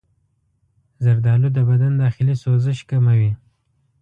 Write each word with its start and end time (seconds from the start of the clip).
زردآلو 1.03 1.49
د 1.53 1.59
بدن 1.69 1.93
داخلي 2.03 2.35
سوزش 2.43 2.79
کموي. 2.89 3.31